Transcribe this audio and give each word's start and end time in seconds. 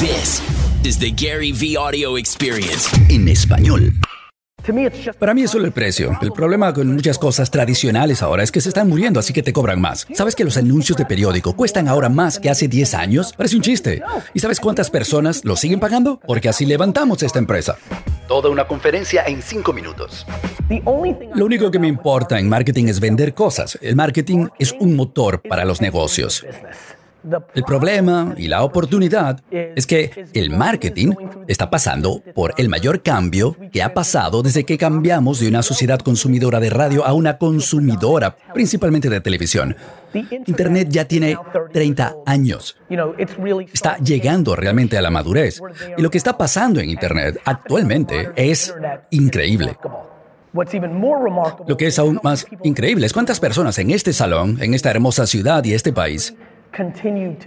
This 0.00 0.40
is 0.84 0.96
the 0.98 1.10
Gary 1.10 1.50
V 1.52 1.76
Audio 1.76 2.16
Experience. 2.18 2.88
en 3.08 3.26
español. 3.26 3.92
Para 5.18 5.34
mí 5.34 5.42
es 5.42 5.50
solo 5.50 5.64
el 5.64 5.72
precio. 5.72 6.16
El 6.20 6.30
problema 6.30 6.72
con 6.72 6.94
muchas 6.94 7.18
cosas 7.18 7.50
tradicionales 7.50 8.22
ahora 8.22 8.42
es 8.42 8.52
que 8.52 8.60
se 8.60 8.68
están 8.68 8.88
muriendo, 8.88 9.18
así 9.18 9.32
que 9.32 9.42
te 9.42 9.52
cobran 9.52 9.80
más. 9.80 10.06
¿Sabes 10.14 10.36
que 10.36 10.44
los 10.44 10.56
anuncios 10.56 10.96
de 10.98 11.04
periódico 11.04 11.56
cuestan 11.56 11.88
ahora 11.88 12.08
más 12.08 12.38
que 12.38 12.48
hace 12.50 12.68
10 12.68 12.94
años? 12.94 13.32
Parece 13.36 13.56
un 13.56 13.62
chiste. 13.62 14.02
¿Y 14.34 14.40
sabes 14.40 14.60
cuántas 14.60 14.90
personas 14.90 15.44
lo 15.44 15.56
siguen 15.56 15.80
pagando? 15.80 16.20
Porque 16.26 16.48
así 16.48 16.66
levantamos 16.66 17.22
esta 17.22 17.38
empresa. 17.38 17.76
Toda 18.28 18.50
una 18.50 18.66
conferencia 18.68 19.24
en 19.26 19.42
cinco 19.42 19.72
minutos. 19.72 20.26
Lo 21.34 21.44
único 21.46 21.70
que 21.70 21.78
me 21.78 21.88
importa 21.88 22.38
en 22.38 22.48
marketing 22.48 22.86
es 22.88 23.00
vender 23.00 23.32
cosas. 23.34 23.78
El 23.80 23.96
marketing 23.96 24.48
es 24.58 24.74
un 24.78 24.94
motor 24.94 25.40
para 25.40 25.64
los 25.64 25.80
negocios. 25.80 26.44
El 27.54 27.64
problema 27.64 28.34
y 28.36 28.46
la 28.46 28.62
oportunidad 28.62 29.40
es 29.50 29.86
que 29.86 30.26
el 30.32 30.50
marketing 30.50 31.12
está 31.48 31.68
pasando 31.68 32.22
por 32.34 32.54
el 32.58 32.68
mayor 32.68 33.02
cambio 33.02 33.56
que 33.72 33.82
ha 33.82 33.92
pasado 33.92 34.42
desde 34.42 34.64
que 34.64 34.78
cambiamos 34.78 35.40
de 35.40 35.48
una 35.48 35.62
sociedad 35.62 35.98
consumidora 35.98 36.60
de 36.60 36.70
radio 36.70 37.04
a 37.04 37.12
una 37.12 37.36
consumidora, 37.38 38.36
principalmente 38.54 39.10
de 39.10 39.20
televisión. 39.20 39.76
Internet 40.46 40.88
ya 40.90 41.06
tiene 41.06 41.36
30 41.72 42.16
años. 42.24 42.76
Está 43.72 43.98
llegando 43.98 44.54
realmente 44.54 44.96
a 44.96 45.02
la 45.02 45.10
madurez. 45.10 45.60
Y 45.96 46.02
lo 46.02 46.10
que 46.10 46.18
está 46.18 46.38
pasando 46.38 46.80
en 46.80 46.90
Internet 46.90 47.40
actualmente 47.44 48.30
es 48.36 48.74
increíble. 49.10 49.76
Lo 51.66 51.76
que 51.76 51.86
es 51.86 51.98
aún 51.98 52.20
más 52.22 52.46
increíble 52.62 53.06
es 53.06 53.12
cuántas 53.12 53.38
personas 53.38 53.78
en 53.78 53.90
este 53.90 54.12
salón, 54.12 54.58
en 54.60 54.74
esta 54.74 54.90
hermosa 54.90 55.26
ciudad 55.26 55.62
y 55.64 55.74
este 55.74 55.92
país, 55.92 56.34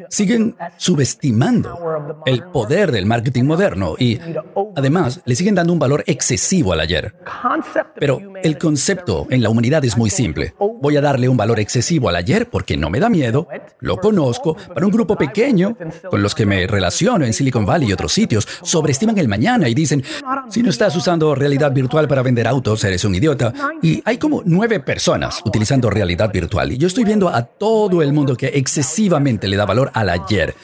siguen 0.09 0.55
subestimando 0.77 2.21
el 2.25 2.43
poder 2.43 2.91
del 2.91 3.05
marketing 3.05 3.43
moderno 3.43 3.95
y 3.97 4.19
además 4.75 5.21
le 5.25 5.35
siguen 5.35 5.55
dando 5.55 5.73
un 5.73 5.79
valor 5.79 6.03
excesivo 6.07 6.73
al 6.73 6.81
ayer. 6.81 7.15
Pero 7.95 8.19
el 8.43 8.57
concepto 8.57 9.27
en 9.29 9.41
la 9.41 9.49
humanidad 9.49 9.83
es 9.85 9.97
muy 9.97 10.09
simple. 10.09 10.53
Voy 10.81 10.97
a 10.97 11.01
darle 11.01 11.29
un 11.29 11.37
valor 11.37 11.59
excesivo 11.59 12.09
al 12.09 12.15
ayer 12.15 12.49
porque 12.49 12.77
no 12.77 12.89
me 12.89 12.99
da 12.99 13.09
miedo, 13.09 13.47
lo 13.79 13.97
conozco, 13.97 14.55
para 14.73 14.85
un 14.85 14.91
grupo 14.91 15.15
pequeño 15.15 15.77
con 16.09 16.21
los 16.21 16.35
que 16.35 16.45
me 16.45 16.67
relaciono 16.67 17.25
en 17.25 17.33
Silicon 17.33 17.65
Valley 17.65 17.89
y 17.89 17.93
otros 17.93 18.11
sitios, 18.11 18.47
sobreestiman 18.63 19.17
el 19.17 19.27
mañana 19.27 19.69
y 19.69 19.73
dicen, 19.73 20.03
si 20.49 20.61
no 20.63 20.69
estás 20.69 20.95
usando 20.95 21.35
realidad 21.35 21.71
virtual 21.71 22.07
para 22.07 22.21
vender 22.21 22.47
autos, 22.47 22.83
eres 22.83 23.05
un 23.05 23.15
idiota. 23.15 23.53
Y 23.81 24.01
hay 24.05 24.17
como 24.17 24.41
nueve 24.45 24.79
personas 24.79 25.41
utilizando 25.45 25.89
realidad 25.89 26.31
virtual 26.31 26.71
y 26.71 26.77
yo 26.77 26.87
estoy 26.87 27.03
viendo 27.03 27.29
a 27.29 27.43
todo 27.43 28.01
el 28.01 28.13
mundo 28.13 28.35
que 28.35 28.47
excesivamente 28.47 29.20
le 29.47 29.57
da 29.57 29.65
valor 29.65 29.91
al 29.93 30.09
ayer. 30.09 30.55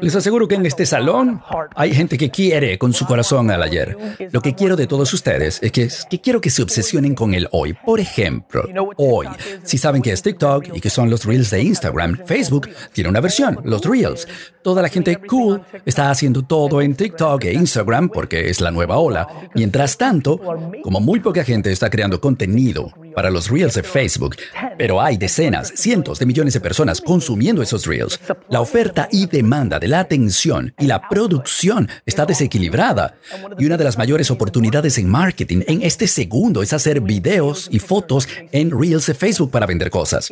Les 0.00 0.14
aseguro 0.14 0.48
que 0.48 0.54
en 0.54 0.66
este 0.66 0.86
salón 0.86 1.42
hay 1.74 1.94
gente 1.94 2.16
que 2.16 2.30
quiere 2.30 2.78
con 2.78 2.92
su 2.92 3.06
corazón 3.06 3.50
al 3.50 3.62
ayer. 3.62 3.96
Lo 4.32 4.40
que 4.40 4.54
quiero 4.54 4.76
de 4.76 4.86
todos 4.86 5.12
ustedes 5.12 5.58
es 5.62 5.72
que, 5.72 5.88
quiero 6.18 6.40
que 6.40 6.50
se 6.50 6.62
obsesionen 6.62 7.14
con 7.14 7.34
el 7.34 7.48
hoy. 7.52 7.74
Por 7.74 8.00
ejemplo, 8.00 8.64
hoy, 8.96 9.26
si 9.64 9.78
saben 9.78 10.02
que 10.02 10.12
es 10.12 10.22
TikTok 10.22 10.74
y 10.74 10.80
que 10.80 10.90
son 10.90 11.10
los 11.10 11.24
Reels 11.24 11.50
de 11.50 11.62
Instagram, 11.62 12.20
Facebook 12.26 12.68
tiene 12.92 13.10
una 13.10 13.20
versión, 13.20 13.60
los 13.64 13.84
Reels. 13.84 14.26
Toda 14.62 14.82
la 14.82 14.88
gente 14.88 15.16
cool 15.16 15.62
está 15.86 16.10
haciendo 16.10 16.42
todo 16.42 16.82
en 16.82 16.94
TikTok 16.94 17.44
e 17.44 17.52
Instagram 17.54 18.10
porque 18.10 18.50
es 18.50 18.60
la 18.60 18.70
nueva 18.70 18.98
ola. 18.98 19.26
Mientras 19.54 19.96
tanto, 19.96 20.40
como 20.82 21.00
muy 21.00 21.20
poca 21.20 21.44
gente 21.44 21.72
está 21.72 21.88
creando 21.88 22.20
contenido 22.20 22.92
para 23.14 23.30
los 23.30 23.50
Reels 23.50 23.74
de 23.74 23.82
Facebook, 23.82 24.36
pero 24.78 25.00
hay 25.00 25.16
decenas, 25.16 25.72
cientos 25.74 26.18
de 26.18 26.26
millones 26.26 26.54
de 26.54 26.60
personas 26.60 27.00
consumiendo 27.00 27.62
esos 27.62 27.86
Reels, 27.86 28.20
la 28.48 28.60
oferta 28.60 29.08
y 29.10 29.26
demanda 29.26 29.49
demanda 29.50 29.80
de 29.80 29.88
la 29.88 29.98
atención 29.98 30.72
y 30.78 30.86
la 30.86 31.08
producción 31.08 31.88
está 32.06 32.24
desequilibrada. 32.24 33.16
Y 33.58 33.66
una 33.66 33.76
de 33.76 33.82
las 33.82 33.98
mayores 33.98 34.30
oportunidades 34.30 34.96
en 34.96 35.08
marketing 35.08 35.62
en 35.66 35.82
este 35.82 36.06
segundo 36.06 36.62
es 36.62 36.72
hacer 36.72 37.00
videos 37.00 37.68
y 37.72 37.80
fotos 37.80 38.28
en 38.52 38.70
Reels 38.70 39.06
de 39.06 39.14
Facebook 39.14 39.50
para 39.50 39.66
vender 39.66 39.90
cosas. 39.90 40.30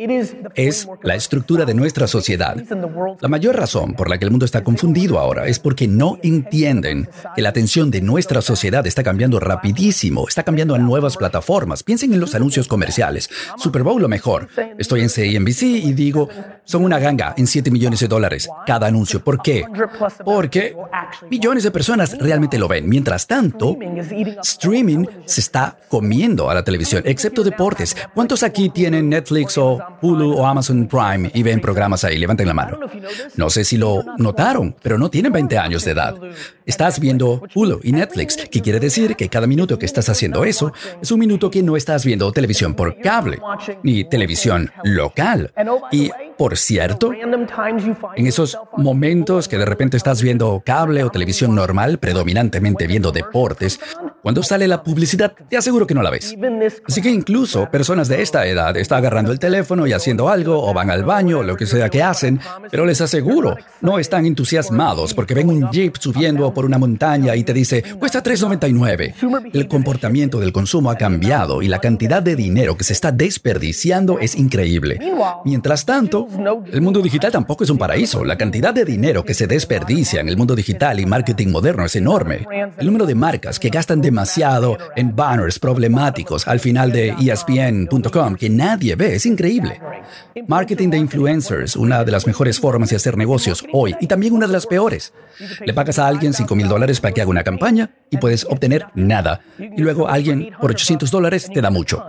Es 0.54 0.86
la 1.02 1.16
estructura 1.16 1.64
de 1.64 1.74
nuestra 1.74 2.06
sociedad. 2.06 2.62
La 3.20 3.28
mayor 3.28 3.56
razón 3.56 3.94
por 3.94 4.08
la 4.08 4.18
que 4.18 4.24
el 4.24 4.30
mundo 4.30 4.46
está 4.46 4.62
confundido 4.62 5.18
ahora 5.18 5.48
es 5.48 5.58
porque 5.58 5.88
no 5.88 6.20
entienden 6.22 7.08
que 7.34 7.42
la 7.42 7.48
atención 7.48 7.90
de 7.90 8.00
nuestra 8.00 8.40
sociedad 8.40 8.86
está 8.86 9.02
cambiando 9.02 9.40
rapidísimo, 9.40 10.28
está 10.28 10.44
cambiando 10.44 10.76
a 10.76 10.78
nuevas 10.78 11.16
plataformas. 11.16 11.82
Piensen 11.82 12.12
en 12.12 12.20
los 12.20 12.36
anuncios 12.36 12.68
comerciales. 12.68 13.28
Super 13.56 13.82
Bowl 13.82 14.00
lo 14.00 14.08
mejor. 14.08 14.46
Estoy 14.78 15.00
en 15.00 15.08
CNBC 15.08 15.62
y 15.62 15.92
digo, 15.92 16.28
son 16.62 16.84
una 16.84 17.00
ganga 17.00 17.34
en 17.36 17.48
7 17.48 17.72
millones 17.72 17.98
de 17.98 18.06
dólares 18.06 18.48
cada 18.64 18.86
anuncio 18.86 19.07
¿Por 19.24 19.42
qué? 19.42 19.64
Porque 20.24 20.76
millones 21.30 21.64
de 21.64 21.70
personas 21.70 22.16
realmente 22.18 22.58
lo 22.58 22.68
ven. 22.68 22.88
Mientras 22.88 23.26
tanto, 23.26 23.76
streaming 24.42 25.06
se 25.24 25.40
está 25.40 25.78
comiendo 25.88 26.50
a 26.50 26.54
la 26.54 26.62
televisión, 26.62 27.02
excepto 27.06 27.42
deportes. 27.42 27.96
¿Cuántos 28.14 28.42
aquí 28.42 28.68
tienen 28.68 29.08
Netflix 29.08 29.56
o 29.58 29.78
Hulu 30.02 30.34
o 30.34 30.46
Amazon 30.46 30.86
Prime 30.86 31.30
y 31.32 31.42
ven 31.42 31.60
programas 31.60 32.04
ahí? 32.04 32.18
Levanten 32.18 32.46
la 32.46 32.54
mano. 32.54 32.78
No 33.36 33.50
sé 33.50 33.64
si 33.64 33.76
lo 33.76 34.02
notaron, 34.18 34.76
pero 34.82 34.98
no 34.98 35.10
tienen 35.10 35.32
20 35.32 35.58
años 35.58 35.84
de 35.84 35.92
edad. 35.92 36.14
Estás 36.66 37.00
viendo 37.00 37.42
Hulu 37.54 37.80
y 37.82 37.92
Netflix, 37.92 38.36
que 38.36 38.60
quiere 38.60 38.80
decir 38.80 39.16
que 39.16 39.28
cada 39.28 39.46
minuto 39.46 39.78
que 39.78 39.86
estás 39.86 40.08
haciendo 40.08 40.44
eso 40.44 40.72
es 41.00 41.10
un 41.10 41.18
minuto 41.18 41.50
que 41.50 41.62
no 41.62 41.76
estás 41.76 42.04
viendo 42.04 42.30
televisión 42.32 42.74
por 42.74 43.00
cable, 43.00 43.38
ni 43.82 44.04
televisión 44.04 44.70
local. 44.84 45.52
Y, 45.90 46.10
por 46.38 46.56
cierto, 46.56 47.12
en 47.12 48.26
esos 48.26 48.56
momentos 48.76 49.48
que 49.48 49.58
de 49.58 49.64
repente 49.64 49.96
estás 49.96 50.22
viendo 50.22 50.62
cable 50.64 51.02
o 51.02 51.10
televisión 51.10 51.54
normal, 51.54 51.98
predominantemente 51.98 52.86
viendo 52.86 53.10
deportes, 53.10 53.80
cuando 54.22 54.42
sale 54.42 54.66
la 54.66 54.82
publicidad, 54.82 55.32
te 55.48 55.56
aseguro 55.56 55.86
que 55.86 55.94
no 55.94 56.02
la 56.02 56.10
ves. 56.10 56.34
Así 56.86 57.00
que 57.00 57.10
incluso 57.10 57.70
personas 57.70 58.08
de 58.08 58.22
esta 58.22 58.46
edad 58.46 58.76
están 58.76 58.98
agarrando 58.98 59.32
el 59.32 59.38
teléfono 59.38 59.86
y 59.86 59.92
haciendo 59.92 60.28
algo, 60.28 60.62
o 60.62 60.74
van 60.74 60.90
al 60.90 61.04
baño, 61.04 61.38
o 61.38 61.42
lo 61.42 61.56
que 61.56 61.66
sea 61.66 61.88
que 61.88 62.02
hacen, 62.02 62.40
pero 62.70 62.84
les 62.84 63.00
aseguro, 63.00 63.56
no 63.80 63.98
están 63.98 64.26
entusiasmados 64.26 65.14
porque 65.14 65.34
ven 65.34 65.48
un 65.48 65.70
jeep 65.70 65.96
subiendo 65.98 66.52
por 66.52 66.64
una 66.64 66.78
montaña 66.78 67.36
y 67.36 67.44
te 67.44 67.52
dice, 67.52 67.82
cuesta 67.98 68.22
3.99. 68.22 69.50
El 69.52 69.68
comportamiento 69.68 70.40
del 70.40 70.52
consumo 70.52 70.90
ha 70.90 70.96
cambiado 70.96 71.62
y 71.62 71.68
la 71.68 71.80
cantidad 71.80 72.22
de 72.22 72.36
dinero 72.36 72.76
que 72.76 72.84
se 72.84 72.92
está 72.92 73.12
desperdiciando 73.12 74.18
es 74.18 74.34
increíble. 74.36 74.98
Mientras 75.44 75.84
tanto, 75.84 76.26
el 76.70 76.80
mundo 76.80 77.00
digital 77.00 77.32
tampoco 77.32 77.64
es 77.64 77.70
un 77.70 77.78
paraíso. 77.78 78.24
La 78.24 78.36
cantidad 78.36 78.74
de 78.74 78.84
dinero 78.84 79.24
que 79.24 79.34
se 79.34 79.46
desperdicia 79.46 80.20
en 80.20 80.28
el 80.28 80.36
mundo 80.36 80.54
digital 80.54 81.00
y 81.00 81.06
marketing 81.06 81.48
moderno 81.48 81.84
es 81.84 81.96
enorme. 81.96 82.46
El 82.76 82.86
número 82.86 83.06
de 83.06 83.14
marcas 83.14 83.58
que 83.58 83.68
gastan 83.68 84.00
demasiado 84.08 84.78
en 84.96 85.14
banners 85.14 85.58
problemáticos 85.58 86.48
al 86.48 86.60
final 86.60 86.90
de 86.90 87.14
ESPN.com 87.20 88.36
que 88.36 88.48
nadie 88.48 88.96
ve 88.96 89.16
es 89.16 89.26
increíble. 89.26 89.78
Marketing 90.46 90.88
de 90.88 90.96
influencers, 90.96 91.76
una 91.76 92.04
de 92.04 92.12
las 92.12 92.26
mejores 92.26 92.58
formas 92.58 92.88
de 92.88 92.96
hacer 92.96 93.18
negocios 93.18 93.62
hoy 93.70 93.94
y 94.00 94.06
también 94.06 94.32
una 94.32 94.46
de 94.46 94.54
las 94.54 94.66
peores. 94.66 95.12
Le 95.60 95.74
pagas 95.74 95.98
a 95.98 96.06
alguien 96.06 96.32
5 96.32 96.54
mil 96.56 96.68
dólares 96.68 97.00
para 97.00 97.12
que 97.12 97.20
haga 97.20 97.30
una 97.30 97.44
campaña 97.44 97.90
y 98.10 98.16
puedes 98.16 98.46
obtener 98.46 98.86
nada. 98.94 99.42
Y 99.58 99.82
luego 99.82 100.08
alguien 100.08 100.52
por 100.58 100.70
800 100.70 101.10
dólares 101.10 101.50
te 101.52 101.60
da 101.60 101.70
mucho. 101.70 102.02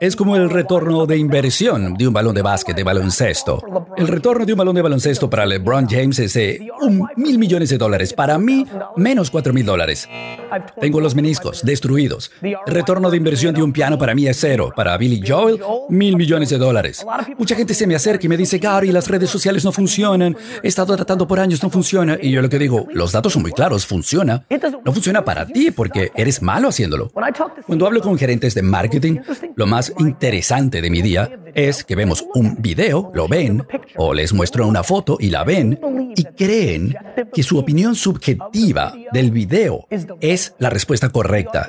Es 0.00 0.16
como 0.16 0.36
el 0.36 0.50
retorno 0.50 1.06
de 1.06 1.16
inversión 1.16 1.94
de 1.94 2.08
un 2.08 2.14
balón 2.14 2.34
de 2.34 2.42
básquet 2.42 2.74
de 2.74 2.82
baloncesto. 2.82 3.62
El 3.96 4.08
retorno 4.08 4.44
de 4.44 4.52
un 4.52 4.58
balón 4.58 4.74
de 4.74 4.82
baloncesto 4.82 5.30
para 5.30 5.46
LeBron 5.46 5.86
James 5.88 6.18
es 6.18 6.34
de 6.34 6.68
un 6.80 7.08
mil 7.16 7.38
millones 7.38 7.70
de 7.70 7.78
dólares. 7.78 8.12
Para 8.12 8.38
mí, 8.38 8.66
menos 8.96 9.30
cuatro 9.30 9.52
mil 9.52 9.64
dólares. 9.64 10.08
Tengo 10.80 11.00
los 11.00 11.14
meniscos 11.14 11.62
destruidos. 11.62 12.32
El 12.42 12.56
retorno 12.66 13.10
de 13.10 13.16
inversión 13.16 13.54
de 13.54 13.62
un 13.62 13.72
piano 13.72 13.96
para 13.96 14.14
mí 14.14 14.26
es 14.26 14.38
cero. 14.40 14.72
Para 14.74 14.96
Billy 14.96 15.22
Joel, 15.26 15.60
mil 15.88 16.16
millones 16.16 16.50
de 16.50 16.58
dólares. 16.58 17.04
Mucha 17.36 17.54
gente 17.54 17.74
se 17.74 17.86
me 17.86 17.94
acerca 17.94 18.26
y 18.26 18.28
me 18.28 18.36
dice, 18.36 18.58
Gary, 18.58 18.90
las 18.90 19.08
redes 19.08 19.30
sociales 19.30 19.64
no 19.64 19.72
funcionan. 19.72 20.36
He 20.62 20.68
estado 20.68 20.96
tratando 20.96 21.28
por 21.28 21.38
años, 21.38 21.62
no 21.62 21.70
funciona. 21.70 22.18
Y 22.20 22.32
yo 22.32 22.42
lo 22.42 22.48
que 22.48 22.58
digo, 22.58 22.86
los 22.92 23.12
datos 23.12 23.32
son 23.34 23.42
muy 23.42 23.52
claros, 23.52 23.86
funciona. 23.86 24.44
No 24.84 24.92
funciona 24.92 25.24
para 25.24 25.46
ti 25.46 25.70
porque 25.70 26.10
eres 26.14 26.42
malo 26.42 26.68
haciéndolo. 26.68 27.10
Cuando 27.66 27.86
hablo 27.86 28.00
con 28.00 28.18
gerentes 28.18 28.54
de 28.54 28.62
marketing, 28.62 29.18
lo 29.54 29.66
más 29.66 29.92
interesante 29.98 30.80
de 30.80 30.90
mi 30.90 31.02
día 31.02 31.30
es 31.54 31.84
que 31.84 31.94
vemos 31.96 32.24
un 32.34 32.56
video, 32.60 33.10
lo 33.14 33.28
ven, 33.28 33.66
o 33.96 34.14
les 34.14 34.32
muestro 34.32 34.66
una 34.66 34.82
foto 34.82 35.16
y 35.20 35.30
la 35.30 35.44
ven, 35.44 35.78
y 36.18 36.24
creen 36.24 36.96
que 37.32 37.44
su 37.44 37.58
opinión 37.58 37.94
subjetiva 37.94 38.92
del 39.12 39.30
video 39.30 39.86
es 40.20 40.52
la 40.58 40.68
respuesta 40.68 41.10
correcta. 41.10 41.68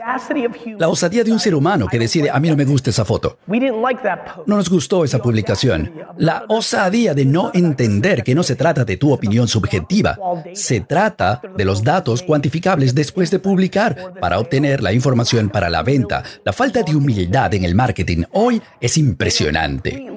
La 0.80 0.88
osadía 0.88 1.24
de 1.24 1.32
un 1.32 1.40
ser 1.40 1.54
humano 1.54 1.86
que 1.88 2.00
decide, 2.00 2.32
a 2.32 2.40
mí 2.40 2.50
no 2.50 2.56
me 2.58 2.66
gusta 2.66 2.90
esa 2.90 3.06
foto. 3.06 3.38
No 3.48 4.56
nos 4.56 4.70
gustó 4.70 5.04
esa 5.04 5.20
publicación. 5.20 5.92
La 6.18 6.46
osadía 6.50 7.14
de 7.14 7.26
no 7.26 7.52
entender 7.54 8.24
que 8.24 8.34
no 8.34 8.42
se 8.42 8.56
trata 8.56 8.84
de 8.86 8.98
tu 8.98 9.14
opinión 9.14 9.48
subjetiva, 9.48 10.18
se 10.54 10.82
trata 10.82 11.42
de 11.56 11.66
los 11.66 11.84
datos 11.84 12.24
cuantificables 12.24 12.96
después 12.96 13.30
de 13.30 13.38
publicar 13.38 14.14
para 14.20 14.40
obtener 14.40 14.82
la 14.82 14.94
información 14.94 15.50
para 15.50 15.70
la 15.70 15.84
venta. 15.84 16.24
La 16.44 16.54
falta 16.54 16.82
de 16.82 16.96
humildad 16.96 17.54
en 17.54 17.66
el 17.66 17.76
marketing 17.76 18.24
hoy 18.32 18.60
es 18.82 18.98
impresionante. 18.98 20.08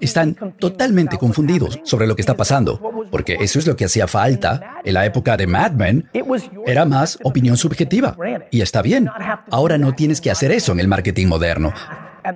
Están 0.00 0.36
totalmente 0.58 1.18
confundidos 1.18 1.78
sobre 1.84 2.08
lo 2.08 2.16
que 2.16 2.22
está 2.22 2.36
pasando, 2.36 2.80
porque 3.12 3.36
eso 3.40 3.59
es 3.60 3.66
lo 3.66 3.76
que 3.76 3.84
hacía 3.84 4.08
falta 4.08 4.80
en 4.84 4.94
la 4.94 5.06
época 5.06 5.36
de 5.36 5.46
Mad 5.46 5.72
Men. 5.72 6.10
Era 6.66 6.84
más 6.84 7.18
opinión 7.22 7.56
subjetiva. 7.56 8.16
Y 8.50 8.60
está 8.60 8.82
bien. 8.82 9.08
Ahora 9.50 9.78
no 9.78 9.94
tienes 9.94 10.20
que 10.20 10.30
hacer 10.30 10.50
eso 10.50 10.72
en 10.72 10.80
el 10.80 10.88
marketing 10.88 11.28
moderno. 11.28 11.72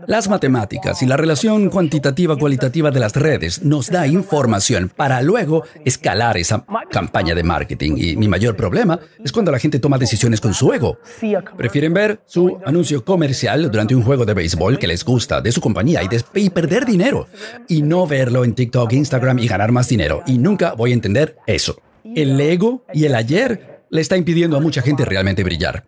Las 0.07 0.29
matemáticas 0.29 1.03
y 1.03 1.07
la 1.07 1.17
relación 1.17 1.71
cuantitativa-cualitativa 1.71 2.91
de 2.91 3.01
las 3.01 3.15
redes 3.15 3.63
nos 3.63 3.91
da 3.91 4.07
información 4.07 4.91
para 4.95 5.23
luego 5.23 5.65
escalar 5.85 6.37
esa 6.37 6.65
campaña 6.91 7.35
de 7.35 7.43
marketing. 7.43 7.93
Y 7.97 8.17
mi 8.17 8.29
mayor 8.29 8.57
problema 8.57 8.99
es 9.23 9.33
cuando 9.33 9.53
la 9.53 9.59
gente 9.59 9.79
toma 9.79 9.99
decisiones 9.99 10.41
con 10.41 10.55
su 10.55 10.73
ego. 10.73 10.99
Prefieren 11.57 11.95
ver 11.95 12.21
su 12.27 12.59
anuncio 12.65 13.05
comercial 13.05 13.71
durante 13.71 13.95
un 13.95 14.03
juego 14.03 14.25
de 14.25 14.35
béisbol 14.35 14.79
que 14.79 14.87
les 14.87 15.05
gusta 15.05 15.41
de 15.41 15.53
su 15.53 15.61
compañía 15.61 16.03
y, 16.03 16.09
y 16.41 16.51
perder 16.51 16.87
dinero. 16.87 17.27
Y 17.69 17.83
no 17.83 18.07
verlo 18.07 18.45
en 18.45 18.55
TikTok, 18.55 18.93
Instagram 18.93 19.39
y 19.39 19.49
ganar 19.49 19.73
más 19.73 19.89
dinero. 19.89 20.23
Y 20.27 20.39
nunca 20.39 20.75
voy 20.75 20.91
a 20.91 20.95
entender 20.95 21.37
eso. 21.47 21.77
El 22.05 22.41
ego 22.41 22.85
y 22.93 23.05
el 23.07 23.15
ayer 23.15 23.85
le 23.91 24.01
está 24.01 24.17
impidiendo 24.17 24.57
a 24.57 24.61
mucha 24.61 24.83
gente 24.83 25.05
realmente 25.05 25.45
brillar. 25.45 25.85